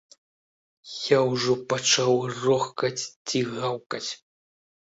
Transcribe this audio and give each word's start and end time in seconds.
Я 1.09 1.19
ўжо 1.31 1.53
пачаў 1.73 2.11
рохкаць 2.47 3.03
ці 3.27 3.43
гаўкаць! 3.53 4.07